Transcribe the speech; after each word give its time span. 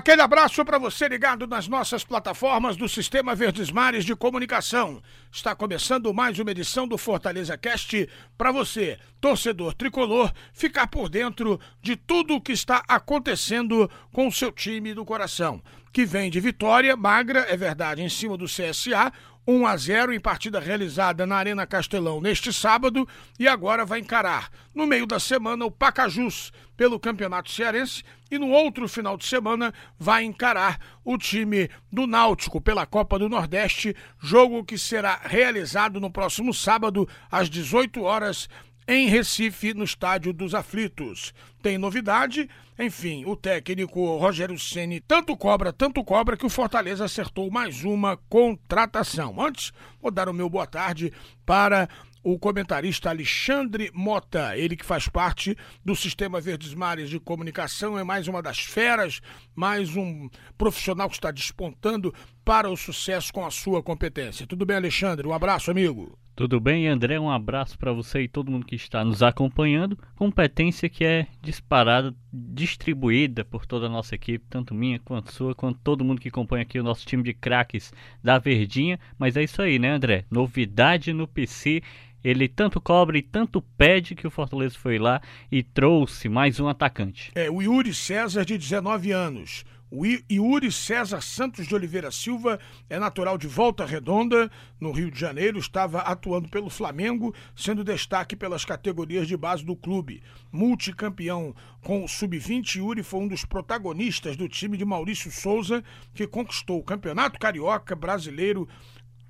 Aquele 0.00 0.22
abraço 0.22 0.64
para 0.64 0.78
você 0.78 1.06
ligado 1.06 1.46
nas 1.46 1.68
nossas 1.68 2.02
plataformas 2.02 2.74
do 2.74 2.88
Sistema 2.88 3.34
Verdes 3.34 3.70
Mares 3.70 4.02
de 4.02 4.16
Comunicação. 4.16 5.02
Está 5.30 5.54
começando 5.54 6.14
mais 6.14 6.38
uma 6.38 6.50
edição 6.52 6.88
do 6.88 6.96
Fortaleza 6.96 7.58
Cast 7.58 8.08
para 8.38 8.50
você, 8.50 8.98
torcedor 9.20 9.74
tricolor, 9.74 10.32
ficar 10.54 10.86
por 10.86 11.10
dentro 11.10 11.60
de 11.82 11.96
tudo 11.96 12.36
o 12.36 12.40
que 12.40 12.52
está 12.52 12.82
acontecendo 12.88 13.90
com 14.10 14.26
o 14.26 14.32
seu 14.32 14.50
time 14.50 14.94
do 14.94 15.04
coração. 15.04 15.62
Que 15.92 16.06
vem 16.06 16.30
de 16.30 16.40
vitória 16.40 16.96
magra, 16.96 17.40
é 17.40 17.54
verdade, 17.54 18.00
em 18.00 18.08
cima 18.08 18.38
do 18.38 18.46
CSA, 18.46 19.12
1 19.50 19.66
a 19.66 19.76
0 19.76 20.12
em 20.12 20.20
partida 20.20 20.60
realizada 20.60 21.26
na 21.26 21.34
Arena 21.34 21.66
Castelão 21.66 22.20
neste 22.20 22.52
sábado 22.52 23.06
e 23.36 23.48
agora 23.48 23.84
vai 23.84 23.98
encarar 23.98 24.48
no 24.72 24.86
meio 24.86 25.06
da 25.06 25.18
semana 25.18 25.64
o 25.64 25.70
Pacajus 25.72 26.52
pelo 26.76 27.00
Campeonato 27.00 27.50
Cearense 27.50 28.04
e 28.30 28.38
no 28.38 28.48
outro 28.50 28.88
final 28.88 29.16
de 29.16 29.26
semana 29.26 29.74
vai 29.98 30.22
encarar 30.22 30.78
o 31.04 31.18
time 31.18 31.68
do 31.92 32.06
Náutico 32.06 32.60
pela 32.60 32.86
Copa 32.86 33.18
do 33.18 33.28
Nordeste, 33.28 33.96
jogo 34.20 34.64
que 34.64 34.78
será 34.78 35.20
realizado 35.24 35.98
no 35.98 36.12
próximo 36.12 36.54
sábado 36.54 37.08
às 37.28 37.50
18 37.50 38.02
horas 38.02 38.48
em 38.86 39.08
Recife, 39.08 39.74
no 39.74 39.84
Estádio 39.84 40.32
dos 40.32 40.54
Aflitos. 40.54 41.32
Tem 41.62 41.78
novidade? 41.78 42.48
Enfim, 42.78 43.24
o 43.26 43.36
técnico 43.36 44.16
Rogério 44.16 44.58
Ceni 44.58 45.00
tanto 45.00 45.36
cobra, 45.36 45.72
tanto 45.72 46.02
cobra 46.02 46.36
que 46.36 46.46
o 46.46 46.50
Fortaleza 46.50 47.04
acertou 47.04 47.50
mais 47.50 47.84
uma 47.84 48.16
contratação. 48.16 49.40
Antes, 49.40 49.72
vou 50.00 50.10
dar 50.10 50.28
o 50.28 50.34
meu 50.34 50.48
boa 50.48 50.66
tarde 50.66 51.12
para 51.44 51.88
o 52.22 52.38
comentarista 52.38 53.08
Alexandre 53.08 53.90
Mota, 53.94 54.56
ele 54.56 54.76
que 54.76 54.84
faz 54.84 55.08
parte 55.08 55.56
do 55.84 55.96
Sistema 55.96 56.40
Verdes 56.40 56.74
Mares 56.74 57.08
de 57.08 57.18
Comunicação, 57.18 57.98
é 57.98 58.04
mais 58.04 58.28
uma 58.28 58.42
das 58.42 58.60
feras, 58.60 59.20
mais 59.54 59.96
um 59.96 60.28
profissional 60.56 61.08
que 61.08 61.14
está 61.16 61.30
despontando 61.30 62.14
para 62.44 62.68
o 62.68 62.76
sucesso 62.76 63.32
com 63.32 63.44
a 63.44 63.50
sua 63.50 63.82
competência. 63.82 64.46
Tudo 64.46 64.66
bem, 64.66 64.76
Alexandre? 64.76 65.26
Um 65.26 65.32
abraço, 65.32 65.70
amigo. 65.70 66.18
Tudo 66.40 66.58
bem, 66.58 66.88
André? 66.88 67.20
Um 67.20 67.30
abraço 67.30 67.78
para 67.78 67.92
você 67.92 68.22
e 68.22 68.28
todo 68.28 68.50
mundo 68.50 68.64
que 68.64 68.74
está 68.74 69.04
nos 69.04 69.22
acompanhando. 69.22 69.98
Competência 70.16 70.88
que 70.88 71.04
é 71.04 71.26
disparada, 71.42 72.14
distribuída 72.32 73.44
por 73.44 73.66
toda 73.66 73.84
a 73.84 73.90
nossa 73.90 74.14
equipe, 74.14 74.46
tanto 74.48 74.74
minha 74.74 74.98
quanto 75.00 75.30
sua, 75.34 75.54
quanto 75.54 75.78
todo 75.84 76.02
mundo 76.02 76.18
que 76.18 76.28
acompanha 76.28 76.62
aqui 76.62 76.80
o 76.80 76.82
nosso 76.82 77.04
time 77.06 77.22
de 77.22 77.34
craques 77.34 77.92
da 78.24 78.38
Verdinha. 78.38 78.98
Mas 79.18 79.36
é 79.36 79.42
isso 79.42 79.60
aí, 79.60 79.78
né, 79.78 79.90
André? 79.90 80.24
Novidade 80.30 81.12
no 81.12 81.28
PC. 81.28 81.82
Ele 82.24 82.48
tanto 82.48 82.80
cobra 82.80 83.18
e 83.18 83.22
tanto 83.22 83.60
pede 83.76 84.14
que 84.14 84.26
o 84.26 84.30
Fortaleza 84.30 84.78
foi 84.78 84.98
lá 84.98 85.20
e 85.52 85.62
trouxe 85.62 86.26
mais 86.26 86.58
um 86.58 86.68
atacante. 86.68 87.32
É, 87.34 87.50
o 87.50 87.60
Yuri 87.60 87.92
César, 87.92 88.46
de 88.46 88.56
19 88.56 89.12
anos. 89.12 89.62
O 89.92 90.04
Yuri 90.06 90.70
César 90.70 91.20
Santos 91.20 91.66
de 91.66 91.74
Oliveira 91.74 92.12
Silva 92.12 92.60
é 92.88 92.96
natural 92.96 93.36
de 93.36 93.48
Volta 93.48 93.84
Redonda, 93.84 94.48
no 94.78 94.92
Rio 94.92 95.10
de 95.10 95.18
Janeiro, 95.18 95.58
estava 95.58 95.98
atuando 95.98 96.48
pelo 96.48 96.70
Flamengo, 96.70 97.34
sendo 97.56 97.82
destaque 97.82 98.36
pelas 98.36 98.64
categorias 98.64 99.26
de 99.26 99.36
base 99.36 99.64
do 99.64 99.74
clube. 99.74 100.22
Multicampeão 100.52 101.52
com 101.82 102.04
o 102.04 102.08
Sub-20, 102.08 102.76
Yuri 102.76 103.02
foi 103.02 103.18
um 103.18 103.26
dos 103.26 103.44
protagonistas 103.44 104.36
do 104.36 104.48
time 104.48 104.76
de 104.76 104.84
Maurício 104.84 105.28
Souza, 105.28 105.82
que 106.14 106.24
conquistou 106.24 106.78
o 106.78 106.84
Campeonato 106.84 107.40
Carioca 107.40 107.96
Brasileiro 107.96 108.68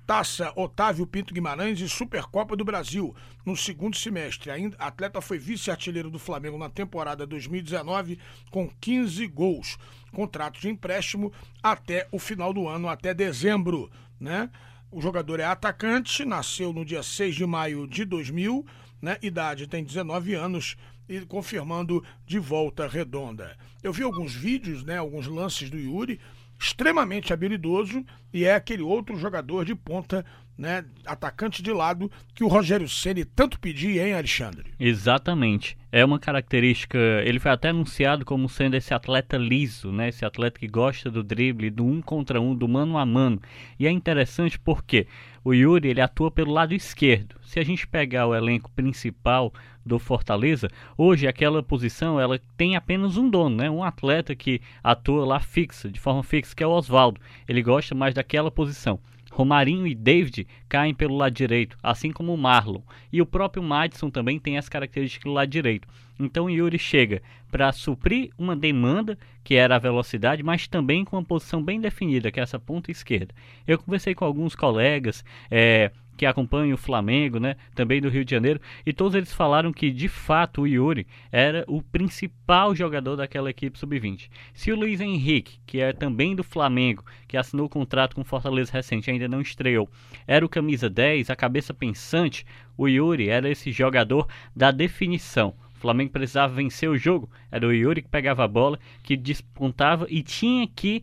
Taça 0.05 0.51
Otávio 0.55 1.07
Pinto 1.07 1.33
Guimarães 1.33 1.79
e 1.79 1.87
Supercopa 1.87 2.55
do 2.55 2.65
Brasil 2.65 3.15
no 3.45 3.55
segundo 3.55 3.95
semestre. 3.95 4.51
Ainda, 4.51 4.75
atleta 4.77 5.21
foi 5.21 5.37
vice-artilheiro 5.37 6.09
do 6.09 6.19
Flamengo 6.19 6.57
na 6.57 6.69
temporada 6.69 7.25
2019 7.25 8.19
com 8.49 8.69
15 8.79 9.25
gols. 9.27 9.77
Contrato 10.11 10.59
de 10.59 10.69
empréstimo 10.69 11.31
até 11.63 12.07
o 12.11 12.19
final 12.19 12.53
do 12.53 12.67
ano, 12.67 12.89
até 12.89 13.13
dezembro, 13.13 13.89
né? 14.19 14.49
O 14.91 15.01
jogador 15.01 15.39
é 15.39 15.45
atacante, 15.45 16.25
nasceu 16.25 16.73
no 16.73 16.83
dia 16.83 17.01
6 17.01 17.35
de 17.35 17.45
maio 17.45 17.87
de 17.87 18.03
2000, 18.03 18.65
né? 19.01 19.17
Idade 19.21 19.67
tem 19.67 19.83
19 19.83 20.33
anos 20.33 20.75
e 21.07 21.21
confirmando 21.21 22.03
de 22.25 22.39
volta 22.39 22.87
redonda. 22.87 23.57
Eu 23.83 23.91
vi 23.91 24.03
alguns 24.03 24.33
vídeos, 24.33 24.83
né, 24.83 24.97
alguns 24.97 25.27
lances 25.27 25.69
do 25.69 25.77
Yuri, 25.77 26.19
extremamente 26.61 27.33
habilidoso 27.33 28.05
e 28.31 28.45
é 28.45 28.53
aquele 28.53 28.83
outro 28.83 29.17
jogador 29.17 29.65
de 29.65 29.73
ponta, 29.73 30.23
né, 30.55 30.85
atacante 31.07 31.63
de 31.63 31.73
lado 31.73 32.11
que 32.35 32.43
o 32.43 32.47
Rogério 32.47 32.87
Ceni 32.87 33.25
tanto 33.25 33.59
pedia, 33.59 34.07
hein, 34.07 34.13
Alexandre? 34.13 34.71
Exatamente. 34.79 35.75
É 35.91 36.05
uma 36.05 36.19
característica, 36.19 36.99
ele 37.25 37.39
foi 37.39 37.49
até 37.49 37.69
anunciado 37.69 38.23
como 38.23 38.47
sendo 38.47 38.75
esse 38.75 38.93
atleta 38.93 39.37
liso, 39.37 39.91
né, 39.91 40.09
esse 40.09 40.23
atleta 40.23 40.59
que 40.59 40.67
gosta 40.67 41.09
do 41.09 41.23
drible, 41.23 41.71
do 41.71 41.83
um 41.83 41.99
contra 41.99 42.39
um, 42.39 42.53
do 42.53 42.67
mano 42.67 42.95
a 42.95 43.05
mano. 43.07 43.41
E 43.79 43.87
é 43.87 43.91
interessante 43.91 44.59
porque 44.59 45.07
o 45.43 45.55
Yuri, 45.55 45.89
ele 45.89 46.01
atua 46.01 46.29
pelo 46.29 46.51
lado 46.51 46.75
esquerdo. 46.75 47.37
Se 47.41 47.59
a 47.59 47.63
gente 47.63 47.87
pegar 47.87 48.27
o 48.27 48.35
elenco 48.35 48.71
principal 48.71 49.51
do 49.85 49.99
Fortaleza, 49.99 50.69
hoje 50.97 51.27
aquela 51.27 51.61
posição 51.63 52.19
ela 52.19 52.39
tem 52.55 52.75
apenas 52.75 53.17
um 53.17 53.29
dono, 53.29 53.55
né? 53.57 53.69
Um 53.69 53.83
atleta 53.83 54.35
que 54.35 54.61
atua 54.83 55.25
lá 55.25 55.39
fixa, 55.39 55.89
de 55.89 55.99
forma 55.99 56.23
fixa, 56.23 56.55
que 56.55 56.63
é 56.63 56.67
o 56.67 56.71
Oswaldo. 56.71 57.19
Ele 57.47 57.61
gosta 57.61 57.95
mais 57.95 58.13
daquela 58.13 58.51
posição. 58.51 58.99
Romarinho 59.31 59.87
e 59.87 59.95
David 59.95 60.45
caem 60.67 60.93
pelo 60.93 61.15
lado 61.15 61.33
direito, 61.33 61.77
assim 61.81 62.11
como 62.11 62.33
o 62.33 62.37
Marlon. 62.37 62.81
E 63.11 63.21
o 63.21 63.25
próprio 63.25 63.63
Madison 63.63 64.09
também 64.09 64.37
tem 64.37 64.57
as 64.57 64.67
características 64.67 65.23
do 65.23 65.33
lado 65.33 65.49
direito. 65.49 65.87
Então 66.19 66.49
Yuri 66.49 66.77
chega 66.77 67.21
para 67.49 67.71
suprir 67.71 68.29
uma 68.37 68.55
demanda, 68.55 69.17
que 69.43 69.55
era 69.55 69.75
a 69.75 69.79
velocidade, 69.79 70.43
mas 70.43 70.67
também 70.67 71.03
com 71.03 71.15
uma 71.15 71.23
posição 71.23 71.63
bem 71.63 71.79
definida, 71.79 72.31
que 72.31 72.39
é 72.39 72.43
essa 72.43 72.59
ponta 72.59 72.91
esquerda. 72.91 73.33
Eu 73.65 73.79
conversei 73.79 74.13
com 74.13 74.25
alguns 74.25 74.53
colegas, 74.53 75.23
é, 75.49 75.91
que 76.17 76.25
acompanham 76.25 76.75
o 76.75 76.77
Flamengo, 76.77 77.39
né, 77.39 77.55
também 77.73 78.01
do 78.01 78.09
Rio 78.09 78.23
de 78.23 78.31
Janeiro, 78.31 78.59
e 78.85 78.93
todos 78.93 79.15
eles 79.15 79.33
falaram 79.33 79.73
que 79.73 79.91
de 79.91 80.07
fato 80.07 80.61
o 80.61 80.67
Yuri 80.67 81.07
era 81.31 81.63
o 81.67 81.81
principal 81.81 82.75
jogador 82.75 83.15
daquela 83.15 83.49
equipe 83.49 83.77
sub-20. 83.77 84.29
Se 84.53 84.71
o 84.71 84.75
Luiz 84.75 85.01
Henrique, 85.01 85.59
que 85.65 85.79
é 85.79 85.93
também 85.93 86.35
do 86.35 86.43
Flamengo, 86.43 87.03
que 87.27 87.37
assinou 87.37 87.65
o 87.65 87.69
contrato 87.69 88.15
com 88.15 88.21
o 88.21 88.25
Fortaleza 88.25 88.71
recente, 88.71 89.09
ainda 89.09 89.27
não 89.27 89.41
estreou, 89.41 89.89
era 90.27 90.45
o 90.45 90.49
camisa 90.49 90.89
10, 90.89 91.29
a 91.29 91.35
cabeça 91.35 91.73
pensante, 91.73 92.45
o 92.77 92.87
Yuri 92.87 93.29
era 93.29 93.49
esse 93.49 93.71
jogador 93.71 94.27
da 94.55 94.71
definição. 94.71 95.55
O 95.75 95.79
Flamengo 95.81 96.11
precisava 96.11 96.53
vencer 96.53 96.87
o 96.87 96.97
jogo, 96.97 97.27
era 97.51 97.65
o 97.65 97.73
Yuri 97.73 98.03
que 98.03 98.07
pegava 98.07 98.43
a 98.43 98.47
bola, 98.47 98.79
que 99.01 99.17
despontava 99.17 100.05
e 100.09 100.21
tinha 100.21 100.67
que 100.67 101.01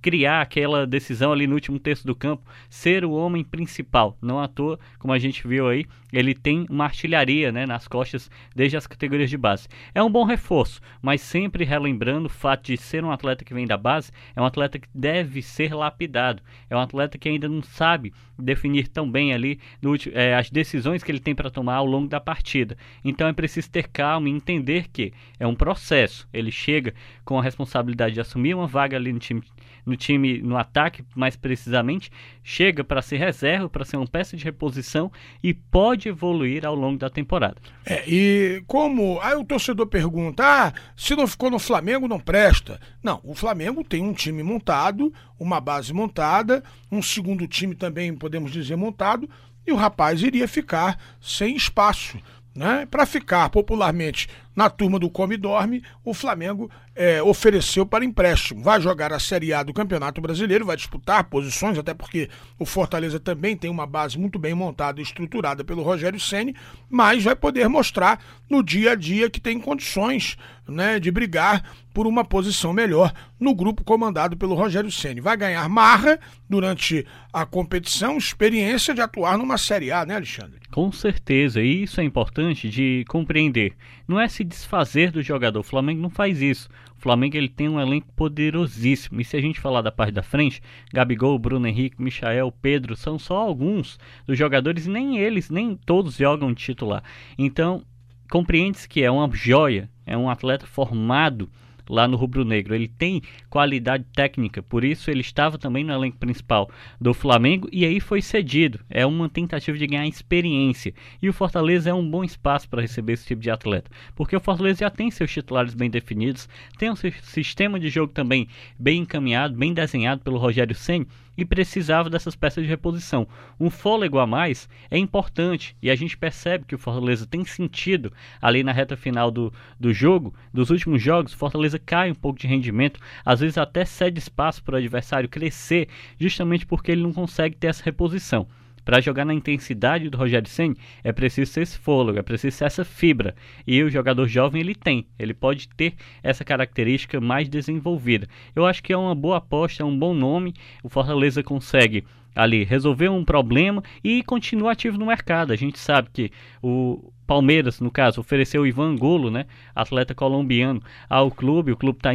criar 0.00 0.40
aquela 0.40 0.86
decisão 0.86 1.32
ali 1.32 1.46
no 1.46 1.54
último 1.54 1.78
terço 1.78 2.06
do 2.06 2.14
campo, 2.14 2.42
ser 2.68 3.04
o 3.04 3.12
homem 3.12 3.44
principal. 3.44 4.16
Não 4.20 4.40
à 4.40 4.48
toa, 4.48 4.78
como 4.98 5.12
a 5.12 5.18
gente 5.18 5.46
viu 5.46 5.68
aí, 5.68 5.84
ele 6.12 6.34
tem 6.34 6.66
uma 6.68 6.84
artilharia 6.84 7.52
né, 7.52 7.66
nas 7.66 7.86
costas 7.86 8.30
desde 8.54 8.76
as 8.76 8.86
categorias 8.86 9.30
de 9.30 9.36
base. 9.36 9.68
É 9.94 10.02
um 10.02 10.10
bom 10.10 10.24
reforço, 10.24 10.80
mas 11.00 11.20
sempre 11.20 11.64
relembrando 11.64 12.26
o 12.26 12.30
fato 12.30 12.66
de 12.66 12.76
ser 12.76 13.04
um 13.04 13.10
atleta 13.10 13.44
que 13.44 13.54
vem 13.54 13.66
da 13.66 13.76
base, 13.76 14.10
é 14.34 14.40
um 14.40 14.44
atleta 14.44 14.78
que 14.78 14.88
deve 14.94 15.42
ser 15.42 15.74
lapidado. 15.74 16.42
É 16.68 16.76
um 16.76 16.80
atleta 16.80 17.18
que 17.18 17.28
ainda 17.28 17.48
não 17.48 17.62
sabe 17.62 18.12
definir 18.40 18.88
tão 18.88 19.10
bem 19.10 19.32
ali 19.32 19.58
no, 19.80 19.94
é, 20.12 20.34
as 20.34 20.50
decisões 20.50 21.02
que 21.02 21.10
ele 21.10 21.20
tem 21.20 21.34
para 21.34 21.50
tomar 21.50 21.76
ao 21.76 21.86
longo 21.86 22.08
da 22.08 22.20
partida. 22.20 22.76
Então 23.04 23.28
é 23.28 23.32
preciso 23.32 23.70
ter 23.70 23.88
calma 23.88 24.28
e 24.28 24.32
entender 24.32 24.88
que 24.92 25.12
é 25.38 25.46
um 25.46 25.54
processo. 25.54 26.28
Ele 26.32 26.50
chega 26.50 26.94
com 27.24 27.38
a 27.38 27.42
responsabilidade 27.42 28.14
de 28.14 28.20
assumir 28.20 28.54
uma 28.54 28.66
vaga 28.66 28.96
ali 28.96 29.12
no 29.12 29.18
time 29.18 29.42
no 29.84 29.96
time 29.96 30.40
no 30.42 30.56
ataque, 30.56 31.04
mais 31.14 31.36
precisamente, 31.36 32.10
chega 32.42 32.84
para 32.84 33.02
ser 33.02 33.16
reserva, 33.16 33.68
para 33.68 33.84
ser 33.84 33.96
uma 33.96 34.06
peça 34.06 34.36
de 34.36 34.44
reposição 34.44 35.10
e 35.42 35.52
pode 35.52 36.08
evoluir 36.08 36.64
ao 36.64 36.74
longo 36.74 36.98
da 36.98 37.10
temporada. 37.10 37.56
É, 37.84 38.04
e 38.06 38.62
como 38.66 39.20
aí 39.20 39.34
o 39.34 39.44
torcedor 39.44 39.86
pergunta: 39.86 40.44
"Ah, 40.44 40.72
se 40.96 41.16
não 41.16 41.26
ficou 41.26 41.50
no 41.50 41.58
Flamengo 41.58 42.08
não 42.08 42.20
presta". 42.20 42.80
Não, 43.02 43.20
o 43.24 43.34
Flamengo 43.34 43.82
tem 43.82 44.02
um 44.02 44.12
time 44.12 44.42
montado, 44.42 45.12
uma 45.40 45.58
base 45.58 45.92
montada, 45.92 46.62
um 46.92 47.00
segundo 47.00 47.48
time 47.48 47.74
também 47.74 48.14
podemos 48.14 48.52
dizer 48.52 48.76
montado, 48.76 49.28
e 49.66 49.72
o 49.72 49.76
rapaz 49.76 50.22
iria 50.22 50.46
ficar 50.46 50.98
sem 51.20 51.56
espaço 51.56 52.18
né, 52.54 52.86
para 52.90 53.06
ficar 53.06 53.48
popularmente 53.48 54.28
na 54.54 54.68
turma 54.68 54.98
do 54.98 55.08
Come 55.08 55.36
Dorme, 55.36 55.82
o 56.04 56.12
Flamengo 56.12 56.70
é, 56.94 57.22
ofereceu 57.22 57.86
para 57.86 58.04
empréstimo. 58.04 58.62
Vai 58.62 58.80
jogar 58.80 59.12
a 59.12 59.18
Série 59.18 59.52
A 59.52 59.62
do 59.62 59.72
Campeonato 59.72 60.20
Brasileiro, 60.20 60.66
vai 60.66 60.76
disputar 60.76 61.24
posições, 61.24 61.78
até 61.78 61.94
porque 61.94 62.28
o 62.58 62.66
Fortaleza 62.66 63.18
também 63.18 63.56
tem 63.56 63.70
uma 63.70 63.86
base 63.86 64.18
muito 64.18 64.38
bem 64.38 64.54
montada 64.54 65.00
e 65.00 65.02
estruturada 65.02 65.64
pelo 65.64 65.82
Rogério 65.82 66.20
Ceni, 66.20 66.54
mas 66.88 67.24
vai 67.24 67.36
poder 67.36 67.68
mostrar 67.68 68.18
no 68.48 68.62
dia 68.62 68.92
a 68.92 68.94
dia 68.94 69.30
que 69.30 69.40
tem 69.40 69.58
condições 69.58 70.36
né, 70.68 71.00
de 71.00 71.10
brigar 71.10 71.64
por 71.92 72.06
uma 72.06 72.24
posição 72.24 72.72
melhor 72.72 73.12
no 73.38 73.54
grupo 73.54 73.82
comandado 73.82 74.36
pelo 74.36 74.54
Rogério 74.54 74.90
Ceni. 74.90 75.20
Vai 75.20 75.36
ganhar 75.36 75.68
marra 75.68 76.18
durante 76.48 77.06
a 77.32 77.44
competição, 77.44 78.16
experiência 78.16 78.94
de 78.94 79.00
atuar 79.00 79.36
numa 79.36 79.58
Série 79.58 79.90
A, 79.90 80.04
né, 80.04 80.16
Alexandre? 80.16 80.60
Com 80.70 80.92
certeza, 80.92 81.60
e 81.60 81.82
isso 81.82 82.00
é 82.00 82.04
importante 82.04 82.68
de 82.68 83.04
compreender. 83.08 83.72
Não 84.10 84.18
é 84.18 84.26
se 84.26 84.42
desfazer 84.42 85.12
do 85.12 85.22
jogador. 85.22 85.60
O 85.60 85.62
Flamengo 85.62 86.02
não 86.02 86.10
faz 86.10 86.42
isso. 86.42 86.68
O 86.98 87.00
Flamengo 87.00 87.36
ele 87.36 87.48
tem 87.48 87.68
um 87.68 87.80
elenco 87.80 88.12
poderosíssimo. 88.16 89.20
E 89.20 89.24
se 89.24 89.36
a 89.36 89.40
gente 89.40 89.60
falar 89.60 89.82
da 89.82 89.92
parte 89.92 90.12
da 90.12 90.20
frente, 90.20 90.60
Gabigol, 90.92 91.38
Bruno 91.38 91.68
Henrique, 91.68 92.02
Michael, 92.02 92.52
Pedro 92.60 92.96
são 92.96 93.20
só 93.20 93.36
alguns 93.36 94.00
dos 94.26 94.36
jogadores 94.36 94.86
e 94.86 94.90
nem 94.90 95.18
eles, 95.18 95.48
nem 95.48 95.76
todos 95.76 96.16
jogam 96.16 96.52
titular. 96.52 97.04
Então, 97.38 97.84
compreende-se 98.28 98.88
que 98.88 99.00
é 99.00 99.08
uma 99.08 99.30
joia, 99.32 99.88
é 100.04 100.18
um 100.18 100.28
atleta 100.28 100.66
formado 100.66 101.48
lá 101.90 102.06
no 102.06 102.16
Rubro 102.16 102.44
Negro. 102.44 102.74
Ele 102.74 102.88
tem 102.88 103.20
qualidade 103.48 104.04
técnica, 104.14 104.62
por 104.62 104.84
isso 104.84 105.10
ele 105.10 105.20
estava 105.20 105.58
também 105.58 105.84
no 105.84 105.92
elenco 105.92 106.16
principal 106.16 106.70
do 107.00 107.12
Flamengo 107.12 107.68
e 107.72 107.84
aí 107.84 108.00
foi 108.00 108.22
cedido. 108.22 108.80
É 108.88 109.04
uma 109.04 109.28
tentativa 109.28 109.76
de 109.76 109.86
ganhar 109.86 110.06
experiência. 110.06 110.94
E 111.20 111.28
o 111.28 111.32
Fortaleza 111.32 111.90
é 111.90 111.94
um 111.94 112.08
bom 112.08 112.22
espaço 112.22 112.68
para 112.68 112.82
receber 112.82 113.14
esse 113.14 113.26
tipo 113.26 113.42
de 113.42 113.50
atleta, 113.50 113.90
porque 114.14 114.36
o 114.36 114.40
Fortaleza 114.40 114.80
já 114.80 114.90
tem 114.90 115.10
seus 115.10 115.32
titulares 115.32 115.74
bem 115.74 115.90
definidos, 115.90 116.48
tem 116.78 116.90
um 116.90 116.96
sistema 116.96 117.78
de 117.80 117.88
jogo 117.88 118.12
também 118.12 118.46
bem 118.78 119.02
encaminhado, 119.02 119.56
bem 119.56 119.74
desenhado 119.74 120.22
pelo 120.22 120.38
Rogério 120.38 120.74
Senna 120.74 121.06
e 121.42 121.46
precisava 121.46 122.10
dessas 122.10 122.36
peças 122.36 122.62
de 122.62 122.68
reposição. 122.68 123.26
Um 123.58 123.70
fôlego 123.70 124.18
a 124.18 124.26
mais 124.26 124.68
é 124.90 124.98
importante 124.98 125.76
e 125.82 125.90
a 125.90 125.94
gente 125.94 126.16
percebe 126.16 126.64
que 126.64 126.74
o 126.74 126.78
Fortaleza 126.78 127.26
tem 127.26 127.44
sentido 127.44 128.12
ali 128.40 128.62
na 128.62 128.72
reta 128.72 128.96
final 128.96 129.30
do, 129.30 129.52
do 129.78 129.92
jogo, 129.92 130.34
dos 130.52 130.70
últimos 130.70 131.02
jogos, 131.02 131.32
o 131.32 131.36
Fortaleza 131.36 131.78
cai 131.78 132.10
um 132.10 132.14
pouco 132.14 132.38
de 132.38 132.46
rendimento, 132.46 133.00
às 133.24 133.40
vezes 133.40 133.58
até 133.58 133.84
cede 133.84 134.18
espaço 134.18 134.62
para 134.62 134.74
o 134.74 134.78
adversário 134.78 135.28
crescer, 135.28 135.88
justamente 136.18 136.66
porque 136.66 136.92
ele 136.92 137.02
não 137.02 137.12
consegue 137.12 137.56
ter 137.56 137.68
essa 137.68 137.84
reposição. 137.84 138.46
Para 138.90 139.00
jogar 139.00 139.24
na 139.24 139.32
intensidade 139.32 140.10
do 140.10 140.18
Rogério 140.18 140.48
Senna, 140.48 140.74
é 141.04 141.12
preciso 141.12 141.52
ser 141.52 141.60
esse 141.60 141.78
fôlego, 141.78 142.18
é 142.18 142.22
preciso 142.22 142.56
ser 142.56 142.64
essa 142.64 142.84
fibra. 142.84 143.36
E 143.64 143.80
o 143.84 143.88
jogador 143.88 144.26
jovem 144.26 144.60
ele 144.60 144.74
tem, 144.74 145.06
ele 145.16 145.32
pode 145.32 145.68
ter 145.68 145.94
essa 146.24 146.44
característica 146.44 147.20
mais 147.20 147.48
desenvolvida. 147.48 148.26
Eu 148.52 148.66
acho 148.66 148.82
que 148.82 148.92
é 148.92 148.96
uma 148.96 149.14
boa 149.14 149.36
aposta, 149.36 149.84
é 149.84 149.86
um 149.86 149.96
bom 149.96 150.12
nome. 150.12 150.54
O 150.82 150.88
Fortaleza 150.88 151.40
consegue 151.40 152.04
ali 152.34 152.64
resolver 152.64 153.08
um 153.08 153.24
problema 153.24 153.82
e 154.02 154.22
continua 154.22 154.72
ativo 154.72 154.98
no 154.98 155.06
mercado. 155.06 155.52
A 155.52 155.56
gente 155.56 155.78
sabe 155.78 156.08
que 156.12 156.30
o 156.62 157.12
Palmeiras, 157.30 157.78
no 157.78 157.92
caso, 157.92 158.20
ofereceu 158.20 158.62
o 158.62 158.66
Ivan 158.66 158.96
Golo, 158.96 159.30
né, 159.30 159.46
atleta 159.72 160.12
colombiano, 160.12 160.82
ao 161.08 161.30
clube. 161.30 161.70
O 161.70 161.76
clube 161.76 161.98
está 161.98 162.10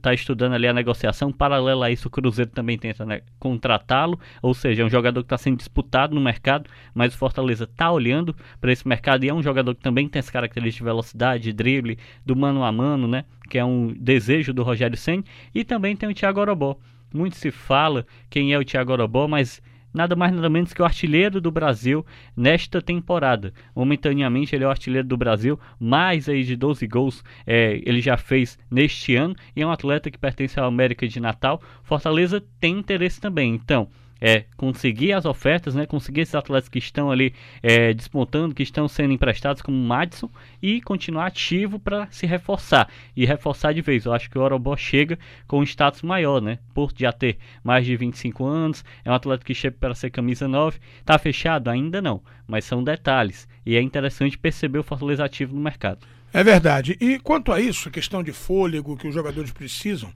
tá 0.00 0.14
estudando 0.14 0.52
ali 0.52 0.68
a 0.68 0.72
negociação. 0.72 1.32
Paralelo 1.32 1.82
a 1.82 1.90
isso, 1.90 2.06
o 2.06 2.10
Cruzeiro 2.10 2.52
também 2.52 2.78
tenta 2.78 3.04
né, 3.04 3.22
contratá-lo, 3.40 4.20
ou 4.40 4.54
seja, 4.54 4.82
é 4.82 4.86
um 4.86 4.88
jogador 4.88 5.22
que 5.22 5.26
está 5.26 5.36
sendo 5.36 5.56
disputado 5.56 6.14
no 6.14 6.20
mercado, 6.20 6.70
mas 6.94 7.12
o 7.12 7.18
Fortaleza 7.18 7.64
está 7.64 7.90
olhando 7.90 8.32
para 8.60 8.70
esse 8.70 8.86
mercado 8.86 9.24
e 9.24 9.28
é 9.28 9.34
um 9.34 9.42
jogador 9.42 9.74
que 9.74 9.82
também 9.82 10.08
tem 10.08 10.20
as 10.20 10.30
características 10.30 10.78
de 10.78 10.84
velocidade, 10.84 11.42
de 11.42 11.52
drible, 11.52 11.98
do 12.24 12.36
mano 12.36 12.62
a 12.62 12.70
mano, 12.70 13.08
né, 13.08 13.24
que 13.48 13.58
é 13.58 13.64
um 13.64 13.92
desejo 13.98 14.54
do 14.54 14.62
Rogério 14.62 14.96
Senna. 14.96 15.24
E 15.52 15.64
também 15.64 15.96
tem 15.96 16.08
o 16.08 16.14
Thiago 16.14 16.38
Orobó. 16.38 16.78
Muito 17.12 17.36
se 17.36 17.50
fala 17.50 18.06
quem 18.28 18.52
é 18.52 18.58
o 18.58 18.64
Thiago 18.64 18.92
Orobó, 18.92 19.26
mas 19.26 19.62
nada 19.92 20.14
mais 20.14 20.32
nada 20.32 20.48
menos 20.48 20.72
que 20.72 20.80
o 20.80 20.84
artilheiro 20.84 21.40
do 21.40 21.50
Brasil 21.50 22.04
nesta 22.36 22.80
temporada. 22.80 23.52
Momentaneamente 23.74 24.54
ele 24.54 24.64
é 24.64 24.66
o 24.66 24.70
artilheiro 24.70 25.06
do 25.06 25.16
Brasil, 25.16 25.58
mais 25.78 26.28
aí 26.28 26.44
de 26.44 26.56
12 26.56 26.86
gols 26.86 27.24
é, 27.46 27.80
ele 27.84 28.00
já 28.00 28.16
fez 28.16 28.58
neste 28.70 29.16
ano 29.16 29.34
e 29.54 29.62
é 29.62 29.66
um 29.66 29.72
atleta 29.72 30.10
que 30.10 30.18
pertence 30.18 30.58
à 30.58 30.64
América 30.64 31.06
de 31.06 31.20
Natal. 31.20 31.60
Fortaleza 31.82 32.42
tem 32.60 32.78
interesse 32.78 33.20
também, 33.20 33.54
então 33.54 33.88
é, 34.20 34.44
conseguir 34.56 35.12
as 35.12 35.24
ofertas, 35.24 35.74
né, 35.74 35.86
conseguir 35.86 36.22
esses 36.22 36.34
atletas 36.34 36.68
que 36.68 36.78
estão 36.78 37.10
ali 37.10 37.34
é, 37.62 37.94
despontando, 37.94 38.54
que 38.54 38.62
estão 38.62 38.86
sendo 38.86 39.12
emprestados 39.12 39.62
como 39.62 39.76
o 39.76 39.80
Madison 39.80 40.28
e 40.62 40.80
continuar 40.82 41.26
ativo 41.26 41.78
para 41.78 42.06
se 42.10 42.26
reforçar 42.26 42.88
e 43.16 43.24
reforçar 43.24 43.72
de 43.72 43.80
vez. 43.80 44.04
Eu 44.04 44.12
acho 44.12 44.28
que 44.28 44.38
o 44.38 44.42
Orobó 44.42 44.76
chega 44.76 45.18
com 45.46 45.60
um 45.60 45.62
status 45.62 46.02
maior, 46.02 46.40
né, 46.40 46.58
por 46.74 46.92
já 46.96 47.12
ter 47.12 47.38
mais 47.64 47.86
de 47.86 47.96
25 47.96 48.44
anos, 48.44 48.84
é 49.04 49.10
um 49.10 49.14
atleta 49.14 49.44
que 49.44 49.54
chega 49.54 49.76
para 49.78 49.94
ser 49.94 50.10
camisa 50.10 50.46
9, 50.46 50.78
tá 51.04 51.18
fechado 51.18 51.70
ainda 51.70 52.02
não, 52.02 52.22
mas 52.46 52.64
são 52.64 52.84
detalhes 52.84 53.48
e 53.64 53.76
é 53.76 53.80
interessante 53.80 54.36
perceber 54.36 54.78
o 54.78 54.82
Fortaleza 54.82 55.24
ativo 55.24 55.54
no 55.54 55.60
mercado. 55.60 56.06
É 56.32 56.44
verdade. 56.44 56.96
E 57.00 57.18
quanto 57.18 57.52
a 57.52 57.60
isso, 57.60 57.90
questão 57.90 58.22
de 58.22 58.32
fôlego 58.32 58.96
que 58.96 59.08
os 59.08 59.14
jogadores 59.14 59.50
precisam, 59.50 60.10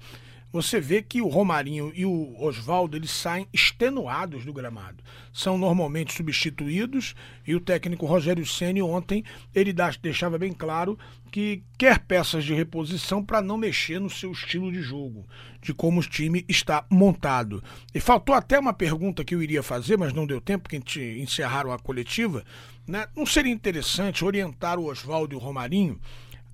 você 0.54 0.80
vê 0.80 1.02
que 1.02 1.20
o 1.20 1.26
Romarinho 1.26 1.90
e 1.96 2.06
o 2.06 2.40
Oswaldo 2.40 2.96
eles 2.96 3.10
saem 3.10 3.48
extenuados 3.52 4.44
do 4.44 4.52
gramado. 4.52 5.02
São 5.32 5.58
normalmente 5.58 6.14
substituídos 6.14 7.16
e 7.44 7.56
o 7.56 7.60
técnico 7.60 8.06
Rogério 8.06 8.46
Ceni 8.46 8.80
ontem 8.80 9.24
ele 9.52 9.74
deixava 10.00 10.38
bem 10.38 10.52
claro 10.52 10.96
que 11.32 11.64
quer 11.76 11.98
peças 11.98 12.44
de 12.44 12.54
reposição 12.54 13.20
para 13.20 13.42
não 13.42 13.58
mexer 13.58 13.98
no 13.98 14.08
seu 14.08 14.30
estilo 14.30 14.70
de 14.70 14.80
jogo, 14.80 15.26
de 15.60 15.74
como 15.74 15.98
o 15.98 16.08
time 16.08 16.44
está 16.48 16.86
montado. 16.88 17.60
E 17.92 17.98
faltou 17.98 18.32
até 18.32 18.56
uma 18.56 18.72
pergunta 18.72 19.24
que 19.24 19.34
eu 19.34 19.42
iria 19.42 19.60
fazer, 19.60 19.98
mas 19.98 20.12
não 20.12 20.24
deu 20.24 20.40
tempo, 20.40 20.68
que 20.68 20.76
encerraram 21.20 21.72
a 21.72 21.80
coletiva. 21.80 22.44
Né? 22.86 23.08
Não 23.16 23.26
seria 23.26 23.52
interessante 23.52 24.24
orientar 24.24 24.78
o 24.78 24.88
Oswaldo 24.88 25.34
e 25.34 25.36
o 25.36 25.40
Romarinho 25.40 25.98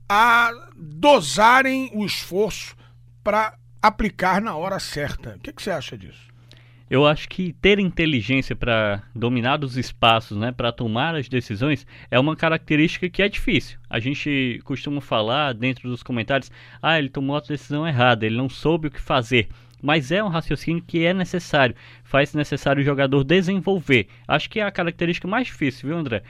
a 0.08 0.50
dosarem 0.75 1.91
o 1.93 2.06
esforço 2.06 2.75
para 3.23 3.60
aplicar 3.82 4.41
na 4.41 4.55
hora 4.56 4.79
certa. 4.79 5.37
O 5.37 5.38
que, 5.38 5.53
que 5.53 5.62
você 5.62 5.71
acha 5.71 5.97
disso? 5.97 6.31
Eu 6.91 7.06
acho 7.06 7.29
que 7.29 7.53
ter 7.53 7.79
inteligência 7.79 8.56
para 8.56 9.05
dominar 9.15 9.62
os 9.62 9.77
espaços, 9.77 10.37
né, 10.37 10.50
para 10.50 10.73
tomar 10.73 11.15
as 11.15 11.29
decisões, 11.29 11.87
é 12.11 12.19
uma 12.19 12.35
característica 12.35 13.09
que 13.09 13.23
é 13.23 13.29
difícil. 13.29 13.79
A 13.88 14.00
gente 14.00 14.61
costuma 14.65 15.00
falar 15.00 15.55
dentro 15.55 15.88
dos 15.88 16.03
comentários: 16.03 16.50
ah, 16.82 16.99
ele 16.99 17.09
tomou 17.09 17.37
a 17.37 17.41
decisão 17.41 17.87
errada, 17.87 18.27
ele 18.27 18.37
não 18.37 18.49
soube 18.49 18.88
o 18.88 18.91
que 18.91 19.00
fazer 19.00 19.49
mas 19.82 20.11
é 20.12 20.23
um 20.23 20.29
raciocínio 20.29 20.82
que 20.87 21.05
é 21.05 21.12
necessário. 21.12 21.75
Faz 22.05 22.35
necessário 22.35 22.81
o 22.82 22.85
jogador 22.85 23.25
desenvolver. 23.25 24.09
Acho 24.27 24.49
que 24.49 24.61
é 24.61 24.65
a 24.65 24.71
característica 24.71 25.29
mais 25.29 25.47
difícil, 25.47 25.88
viu, 25.88 25.99
André? 25.99 26.23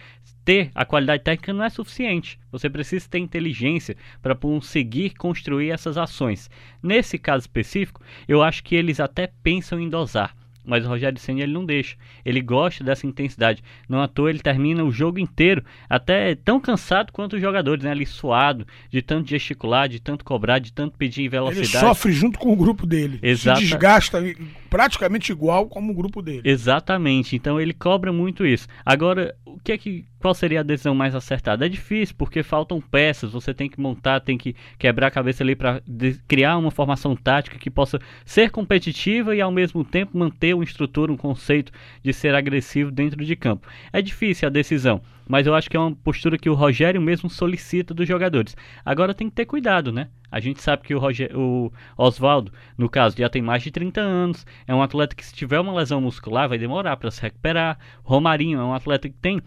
Ter 0.44 0.70
a 0.75 0.85
qualidade 0.85 1.23
técnica 1.23 1.52
não 1.52 1.64
é 1.64 1.70
suficiente. 1.70 2.38
Você 2.50 2.69
precisa 2.70 3.08
ter 3.08 3.19
inteligência 3.19 3.97
para 4.23 4.35
conseguir 4.35 5.11
construir 5.11 5.70
essas 5.70 5.97
ações. 5.97 6.50
Nesse 6.82 7.19
caso 7.19 7.43
específico, 7.43 8.02
eu 8.26 8.43
acho 8.43 8.64
que 8.64 8.75
eles 8.75 9.00
até 9.00 9.26
pensam 9.43 9.79
em 9.79 9.88
dosar 9.88 10.35
mas 10.70 10.87
o 10.87 10.88
Rogério 10.88 11.19
Senna 11.19 11.43
ele 11.43 11.52
não 11.52 11.67
deixa. 11.67 11.96
Ele 12.24 12.41
gosta 12.41 12.84
dessa 12.84 13.06
intensidade. 13.06 13.62
Não 13.89 14.00
à 14.00 14.06
toa 14.06 14.31
ele 14.31 14.39
termina 14.39 14.84
o 14.84 14.93
jogo 14.93 15.19
inteiro 15.19 15.65
até 15.89 16.36
tão 16.36 16.60
cansado 16.60 17.12
quanto 17.12 17.34
os 17.34 17.43
jogadores, 17.43 17.84
né? 17.84 17.91
Ali 17.91 18.06
suado, 18.06 18.65
de 18.89 19.03
tanto 19.03 19.29
gesticular, 19.29 19.89
de 19.89 20.00
tanto 20.00 20.24
cobrar, 20.24 20.60
de 20.60 20.72
tanto 20.72 20.96
pedir 20.96 21.29
velocidade. 21.29 21.72
Ele 21.72 21.81
sofre 21.81 22.12
junto 22.12 22.39
com 22.39 22.53
o 22.53 22.56
grupo 22.56 22.86
dele. 22.86 23.19
Exata... 23.20 23.60
Se 23.60 23.67
desgasta 23.67 24.22
praticamente 24.70 25.32
igual 25.32 25.67
como 25.67 25.93
o 25.93 25.94
grupo 25.94 26.22
dele. 26.22 26.43
Exatamente. 26.44 27.34
Então 27.34 27.60
ele 27.60 27.74
cobra 27.74 28.12
muito 28.12 28.46
isso. 28.46 28.69
Agora, 28.86 29.34
o 29.44 29.58
que 29.58 29.72
é 29.72 29.79
que 29.79 30.05
qual 30.20 30.34
seria 30.34 30.60
a 30.60 30.62
decisão 30.62 30.94
mais 30.94 31.15
acertada? 31.15 31.65
É 31.65 31.69
difícil 31.69 32.15
porque 32.17 32.43
faltam 32.43 32.81
peças, 32.81 33.32
você 33.32 33.55
tem 33.55 33.70
que 33.70 33.81
montar, 33.81 34.20
tem 34.20 34.36
que 34.36 34.55
quebrar 34.79 35.06
a 35.06 35.10
cabeça 35.10 35.43
ali 35.43 35.56
para 35.56 35.82
criar 36.29 36.58
uma 36.58 36.70
formação 36.70 37.17
tática 37.17 37.58
que 37.58 37.70
possa 37.70 37.98
ser 38.24 38.50
competitiva 38.50 39.34
e 39.34 39.41
ao 39.41 39.50
mesmo 39.50 39.82
tempo 39.82 40.19
manter 40.19 40.55
o 40.55 40.62
instrutor 40.62 41.10
um 41.10 41.17
conceito 41.17 41.72
de 42.03 42.12
ser 42.12 42.34
agressivo 42.34 42.91
dentro 42.91 43.24
de 43.24 43.34
campo. 43.34 43.67
É 43.93 44.03
difícil 44.03 44.46
a 44.46 44.50
decisão, 44.50 45.00
mas 45.27 45.46
eu 45.46 45.55
acho 45.55 45.70
que 45.70 45.77
é 45.77 45.81
uma 45.81 45.96
postura 45.96 46.36
que 46.36 46.50
o 46.50 46.55
Rogério 46.55 47.00
mesmo 47.00 47.31
solicita 47.31 47.94
dos 47.94 48.06
jogadores. 48.06 48.55
Agora 48.84 49.15
tem 49.15 49.31
que 49.31 49.36
ter 49.36 49.46
cuidado, 49.46 49.91
né? 49.91 50.08
A 50.31 50.39
gente 50.39 50.62
sabe 50.62 50.82
que 50.82 50.94
o, 50.94 51.00
o 51.34 51.72
Oswaldo, 51.96 52.53
no 52.77 52.89
caso, 52.89 53.17
já 53.17 53.29
tem 53.29 53.41
mais 53.41 53.62
de 53.62 53.70
30 53.70 54.00
anos. 54.00 54.46
É 54.67 54.74
um 54.74 54.82
atleta 54.82 55.17
que, 55.17 55.24
se 55.24 55.34
tiver 55.34 55.58
uma 55.58 55.72
lesão 55.72 56.00
muscular, 56.00 56.48
vai 56.48 56.58
demorar 56.58 56.96
para 56.96 57.10
se 57.10 57.20
recuperar. 57.20 57.79
Romarinho 58.05 58.60
é 58.60 58.65
um 58.65 58.74
atleta 58.74 59.08
que 59.08 59.17
tem 59.17 59.43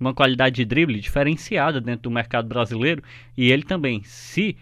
uma 0.00 0.14
qualidade 0.14 0.56
de 0.56 0.64
drible 0.64 0.98
diferenciada 0.98 1.80
dentro 1.80 2.04
do 2.04 2.10
mercado 2.10 2.48
brasileiro 2.48 3.02
e 3.36 3.52
ele 3.52 3.62
também, 3.62 4.02
se 4.02 4.56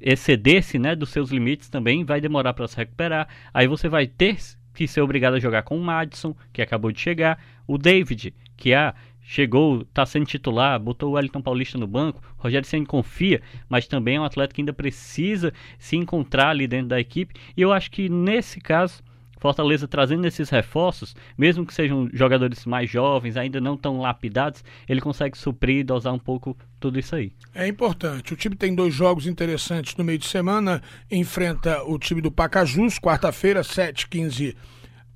excedesse 0.00 0.78
né, 0.78 0.96
dos 0.96 1.10
seus 1.10 1.30
limites, 1.30 1.68
também 1.68 2.04
vai 2.04 2.20
demorar 2.20 2.54
para 2.54 2.66
se 2.66 2.76
recuperar. 2.76 3.28
Aí 3.52 3.66
você 3.66 3.88
vai 3.88 4.06
ter 4.06 4.38
que 4.74 4.88
ser 4.88 5.00
obrigado 5.00 5.34
a 5.34 5.40
jogar 5.40 5.62
com 5.62 5.76
o 5.78 5.82
Madison, 5.82 6.34
que 6.52 6.62
acabou 6.62 6.90
de 6.90 7.00
chegar, 7.00 7.38
o 7.66 7.76
David, 7.76 8.34
que 8.56 8.72
é 8.72 8.94
chegou, 9.20 9.82
está 9.82 10.06
sendo 10.06 10.24
titular, 10.24 10.80
botou 10.80 11.10
o 11.10 11.12
Wellington 11.12 11.42
Paulista 11.42 11.76
no 11.76 11.86
banco, 11.86 12.22
Rogério 12.38 12.66
Senna 12.66 12.86
confia, 12.86 13.42
mas 13.68 13.86
também 13.86 14.16
é 14.16 14.20
um 14.20 14.24
atleta 14.24 14.54
que 14.54 14.62
ainda 14.62 14.72
precisa 14.72 15.52
se 15.78 15.96
encontrar 15.96 16.48
ali 16.48 16.66
dentro 16.66 16.88
da 16.88 16.98
equipe. 16.98 17.34
E 17.54 17.60
eu 17.60 17.70
acho 17.70 17.90
que 17.90 18.08
nesse 18.08 18.58
caso, 18.58 19.02
Fortaleza 19.38 19.86
trazendo 19.86 20.26
esses 20.26 20.50
reforços, 20.50 21.14
mesmo 21.36 21.64
que 21.64 21.72
sejam 21.72 22.08
jogadores 22.12 22.64
mais 22.66 22.90
jovens, 22.90 23.36
ainda 23.36 23.60
não 23.60 23.76
tão 23.76 24.00
lapidados, 24.00 24.64
ele 24.88 25.00
consegue 25.00 25.38
suprir 25.38 25.78
e 25.78 25.84
dosar 25.84 26.12
um 26.12 26.18
pouco 26.18 26.56
tudo 26.80 26.98
isso 26.98 27.14
aí. 27.14 27.32
É 27.54 27.66
importante. 27.66 28.32
O 28.32 28.36
time 28.36 28.56
tem 28.56 28.74
dois 28.74 28.94
jogos 28.94 29.26
interessantes 29.26 29.96
no 29.96 30.04
meio 30.04 30.18
de 30.18 30.26
semana. 30.26 30.82
Enfrenta 31.10 31.82
o 31.84 31.98
time 31.98 32.20
do 32.20 32.30
Pacajus, 32.30 32.98
quarta-feira, 32.98 33.62
7 33.62 34.08
15 34.08 34.56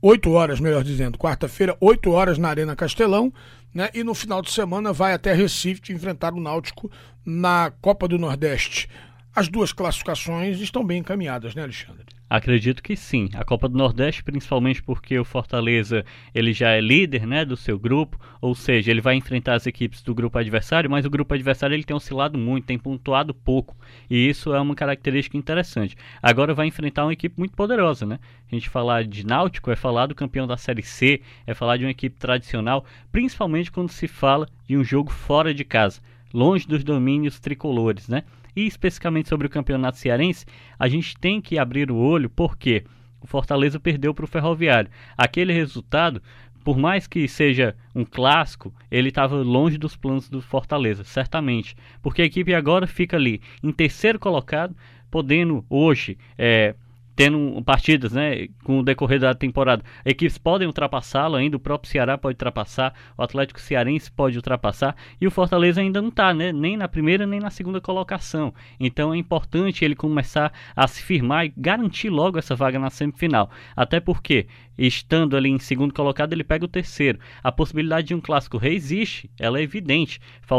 8 0.05 0.33
horas, 0.33 0.59
melhor 0.59 0.83
dizendo, 0.83 1.17
quarta-feira, 1.17 1.77
8 1.81 2.11
horas 2.11 2.37
na 2.37 2.49
Arena 2.49 2.75
Castelão, 2.75 3.33
né? 3.73 3.89
E 3.95 4.03
no 4.03 4.15
final 4.15 4.43
de 4.43 4.51
semana 4.51 4.93
vai 4.93 5.13
até 5.15 5.33
Recife 5.33 5.93
enfrentar 5.93 6.35
o 6.35 6.41
Náutico 6.41 6.91
na 7.25 7.73
Copa 7.81 8.09
do 8.09 8.19
Nordeste. 8.19 8.89
As 9.33 9.49
duas 9.49 9.73
classificações 9.73 10.59
estão 10.59 10.85
bem 10.85 10.99
encaminhadas, 10.99 11.55
né, 11.55 11.63
Alexandre? 11.63 12.05
Acredito 12.33 12.83
que 12.83 12.97
sim. 12.97 13.29
A 13.35 13.45
Copa 13.45 13.69
do 13.69 13.77
Nordeste, 13.77 14.25
principalmente 14.25 14.83
porque 14.83 15.19
o 15.19 15.25
Fortaleza 15.25 16.03
ele 16.35 16.55
já 16.55 16.71
é 16.71 16.81
líder, 16.81 17.27
né, 17.27 17.45
do 17.45 17.59
seu 17.59 17.79
grupo, 17.79 18.19
ou 18.41 18.55
seja, 18.55 18.91
ele 18.91 19.03
vai 19.03 19.17
enfrentar 19.17 19.53
as 19.55 19.67
equipes 19.67 20.01
do 20.01 20.15
grupo 20.15 20.39
adversário, 20.39 20.89
mas 20.89 21.05
o 21.05 21.11
grupo 21.11 21.35
adversário 21.35 21.75
ele 21.75 21.85
tem 21.85 21.95
oscilado 21.95 22.39
muito, 22.39 22.65
tem 22.65 22.79
pontuado 22.79 23.35
pouco, 23.35 23.77
e 24.09 24.31
isso 24.31 24.55
é 24.55 24.59
uma 24.63 24.75
característica 24.75 25.37
interessante. 25.37 25.95
Agora 26.23 26.55
vai 26.55 26.67
enfrentar 26.67 27.05
uma 27.05 27.13
equipe 27.13 27.39
muito 27.39 27.55
poderosa, 27.55 28.07
né? 28.07 28.19
A 28.51 28.55
gente 28.55 28.71
falar 28.71 29.05
de 29.05 29.27
Náutico 29.27 29.71
é 29.71 29.77
falar 29.77 30.07
do 30.07 30.15
campeão 30.15 30.47
da 30.47 30.57
Série 30.57 30.83
C, 30.83 31.21
é 31.47 31.53
falar 31.53 31.77
de 31.77 31.85
uma 31.85 31.91
equipe 31.91 32.17
tradicional, 32.19 32.87
principalmente 33.13 33.71
quando 33.71 33.91
se 33.91 34.09
fala 34.09 34.49
de 34.67 34.75
um 34.75 34.83
jogo 34.83 35.13
fora 35.13 35.53
de 35.53 35.67
casa, 35.67 36.01
longe 36.33 36.67
dos 36.67 36.83
domínios 36.83 37.39
tricolores, 37.39 38.09
né? 38.09 38.25
E 38.55 38.67
especificamente 38.67 39.29
sobre 39.29 39.47
o 39.47 39.51
campeonato 39.51 39.99
cearense, 39.99 40.47
a 40.79 40.89
gente 40.89 41.17
tem 41.19 41.41
que 41.41 41.59
abrir 41.59 41.91
o 41.91 41.97
olho 41.97 42.29
porque 42.29 42.85
o 43.21 43.27
Fortaleza 43.27 43.79
perdeu 43.79 44.13
para 44.13 44.25
o 44.25 44.29
Ferroviário. 44.29 44.91
Aquele 45.17 45.53
resultado, 45.53 46.21
por 46.65 46.77
mais 46.77 47.07
que 47.07 47.27
seja 47.29 47.75
um 47.95 48.05
clássico, 48.05 48.75
ele 48.91 49.09
estava 49.09 49.37
longe 49.37 49.79
dos 49.79 49.97
planos 49.97 50.29
do 50.29 50.43
Fortaleza, 50.43 51.05
certamente. 51.05 51.77
Porque 52.03 52.23
a 52.23 52.27
equipe 52.27 52.55
agora 52.55 52.87
fica 52.87 53.17
ali 53.17 53.41
em 53.63 53.73
terceiro 53.73 54.19
colocado, 54.19 54.77
podendo 55.11 55.65
hoje 55.69 56.19
é, 56.37 56.75
tendo 57.23 57.63
partidas, 57.63 58.11
né, 58.11 58.49
com 58.65 58.81
o 58.81 58.83
decorrer 58.83 59.21
da 59.21 59.33
temporada, 59.33 59.85
equipes 60.05 60.37
podem 60.37 60.67
ultrapassá-lo 60.67 61.37
ainda, 61.37 61.57
o 61.57 61.61
próprio 61.61 61.89
Ceará 61.89 62.19
pode 62.19 62.35
ultrapassar, 62.35 62.93
o 63.17 63.23
Atlético 63.23 63.61
Cearense 63.61 64.11
pode 64.11 64.37
ultrapassar, 64.37 64.97
e 65.21 65.27
o 65.29 65.31
Fortaleza 65.31 65.81
ainda 65.81 66.03
não 66.03 66.09
está, 66.09 66.35
né, 66.35 66.53
nem 66.53 66.77
na 66.77 66.89
primeira 66.89 67.25
nem 67.25 67.39
na 67.39 67.49
segunda 67.49 67.81
colocação. 67.81 68.53
Então 68.81 69.15
é 69.15 69.17
importante 69.17 69.85
ele 69.85 69.95
começar 69.95 70.53
a 70.75 70.89
se 70.89 71.01
firmar 71.01 71.47
e 71.47 71.53
garantir 71.57 72.11
logo 72.11 72.41
essa 72.41 72.57
vaga 72.57 72.77
na 72.77 72.91
semifinal. 72.91 73.49
Até 73.77 74.01
porque, 74.01 74.49
estando 74.77 75.37
ali 75.37 75.49
em 75.49 75.61
segundo 75.61 75.95
colocado, 75.95 76.33
ele 76.33 76.43
pega 76.43 76.65
o 76.65 76.69
terceiro. 76.69 77.21
A 77.41 77.53
possibilidade 77.53 78.09
de 78.09 78.17
um 78.17 78.21
clássico 78.21 78.59
rei 78.59 78.75
existe, 78.75 79.31
ela 79.39 79.61
é 79.61 79.63
evidente, 79.63 80.19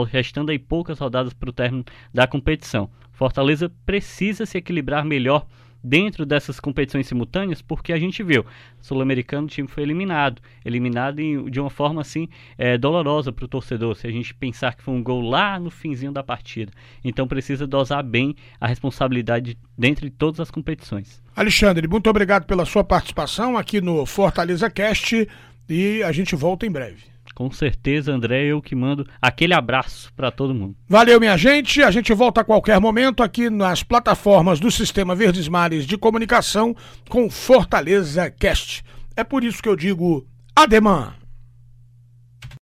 restando 0.10 0.50
aí 0.50 0.60
poucas 0.60 0.98
rodadas 0.98 1.34
para 1.34 1.50
o 1.50 1.53
término 1.53 1.84
da 2.13 2.25
competição. 2.25 2.89
Fortaleza 3.12 3.70
precisa 3.86 4.46
se 4.46 4.58
equilibrar 4.58 5.03
melhor 5.03 5.46
dentro 5.84 6.25
dessas 6.25 6.60
competições 6.60 7.08
simultâneas, 7.08 7.62
porque 7.62 7.92
a 7.92 8.00
gente 8.00 8.24
viu, 8.24 8.46
sul-americano 8.80 9.48
o 9.48 9.50
time 9.50 9.68
foi 9.68 9.84
eliminado, 9.84 10.42
eliminado 10.63 11.20
em, 11.20 11.46
de 11.50 11.60
uma 11.60 11.70
forma 11.70 12.02
assim 12.02 12.30
é, 12.58 12.78
dolorosa 12.78 13.32
para 13.32 13.46
o 13.46 13.48
torcedor, 13.48 13.96
se 13.96 14.08
a 14.08 14.12
gente 14.12 14.34
pensar 14.34 14.75
que 14.75 14.84
foi 14.84 14.94
um 14.94 15.04
gol 15.04 15.22
lá 15.22 15.60
no 15.60 15.70
finzinho 15.70 16.12
da 16.12 16.24
partida. 16.24 16.72
Então 17.04 17.28
precisa 17.28 17.68
dosar 17.68 18.04
bem 18.04 18.36
a 18.60 18.68
responsabilidade 18.68 19.58
dentro 19.78 20.06
de 20.06 20.12
todas 20.12 20.40
as 20.40 20.50
competições. 20.50 21.22
Alexandre, 21.36 21.88
muito 21.88 22.10
obrigado 22.10 22.46
pela 22.46 22.66
sua 22.66 22.84
participação 22.84 23.58
aqui 23.58 23.82
no 23.82 24.06
Fortaleza 24.06 24.70
Cast 24.70 25.28
e 25.68 26.04
a 26.04 26.12
gente 26.12 26.36
volta 26.36 26.66
em 26.66 26.72
breve. 26.72 27.12
Com 27.36 27.52
certeza, 27.52 28.12
André, 28.12 28.46
eu 28.46 28.62
que 28.62 28.75
mando 28.75 29.08
aquele 29.22 29.54
abraço 29.54 30.13
para 30.13 30.32
todo 30.32 30.54
mundo. 30.54 30.75
Valeu, 30.88 31.20
minha 31.20 31.36
gente. 31.36 31.82
A 31.82 31.90
gente 31.90 32.13
volta 32.13 32.42
a 32.42 32.44
qualquer 32.44 32.80
momento 32.80 33.24
aqui 33.24 33.50
nas 33.50 33.82
plataformas 33.82 34.60
do 34.60 34.70
Sistema 34.70 35.16
Verdes 35.16 35.48
Mares 35.48 35.86
de 35.86 35.98
Comunicação 35.98 36.75
com 37.10 37.30
Fortaleza 37.30 38.30
Cast. 38.30 38.84
É 39.16 39.24
por 39.24 39.44
isso 39.44 39.62
que 39.62 39.70
eu 39.70 39.75
digo 39.75 40.28
ademã. 40.56 41.13